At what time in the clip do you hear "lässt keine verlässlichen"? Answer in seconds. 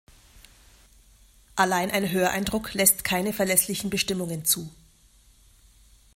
2.73-3.91